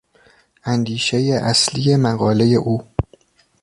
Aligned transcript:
اندیشهی 0.63 1.33
اصلی 1.33 1.95
مقالهی 1.95 2.55
او 2.55 2.81